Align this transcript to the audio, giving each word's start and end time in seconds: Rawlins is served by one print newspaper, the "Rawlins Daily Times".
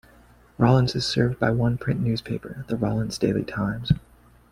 Rawlins 0.57 0.95
is 0.95 1.05
served 1.05 1.37
by 1.37 1.51
one 1.51 1.77
print 1.77 1.99
newspaper, 2.01 2.65
the 2.67 2.75
"Rawlins 2.75 3.19
Daily 3.19 3.43
Times". 3.43 3.91